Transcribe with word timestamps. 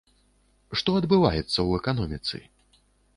Што 0.79 0.95
адбываецца 1.01 1.45
ў 1.47 1.69
эканоміцы? 1.83 2.41